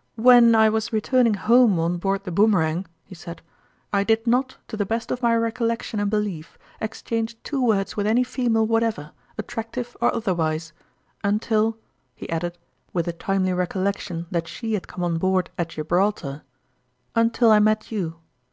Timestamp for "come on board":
14.86-15.50